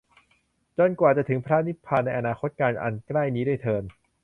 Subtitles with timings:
[0.77, 3.83] จนกว่าจะถึงพระนิพพาน ในอนาคตกาล อันใกล้นี้ด้วยเทอญ